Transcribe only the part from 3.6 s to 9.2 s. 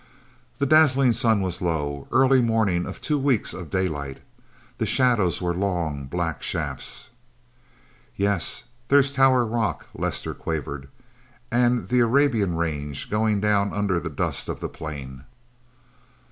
daylight. The shadows were long, black shafts. "Yes there's